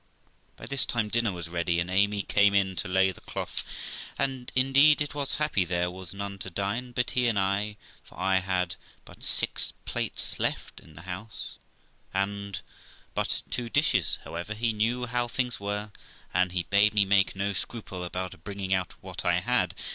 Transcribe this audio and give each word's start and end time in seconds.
By 0.57 0.65
this 0.65 0.83
time 0.83 1.09
dinner 1.09 1.31
was 1.31 1.47
ready, 1.47 1.79
and 1.79 1.87
Amy 1.87 2.23
came 2.23 2.55
in 2.55 2.75
to 2.77 2.87
lay 2.87 3.11
the 3.11 3.21
cloth, 3.21 3.61
and 4.17 4.51
indeed 4.55 4.99
it 4.99 5.13
was 5.13 5.35
happy 5.35 5.63
there 5.63 5.91
was 5.91 6.11
none 6.11 6.39
to 6.39 6.49
dine 6.49 6.91
but 6.91 7.11
he 7.11 7.27
and 7.27 7.37
I, 7.37 7.77
for 8.03 8.19
I 8.19 8.37
had 8.37 8.77
but 9.05 9.23
six 9.23 9.73
plates 9.85 10.39
left 10.39 10.79
in 10.79 10.95
the 10.95 11.03
house, 11.03 11.59
and 12.15 12.59
but 13.13 13.43
two 13.51 13.69
dishes; 13.69 14.17
however, 14.23 14.55
he 14.55 14.73
knew 14.73 15.05
how 15.05 15.27
things 15.27 15.59
were, 15.59 15.91
and 16.33 16.51
bade 16.71 16.95
me 16.95 17.05
make 17.05 17.35
no 17.35 17.53
scruple 17.53 18.03
about 18.03 18.43
bringing 18.43 18.73
out 18.73 18.95
what 19.03 19.23
I 19.23 19.39
had. 19.39 19.75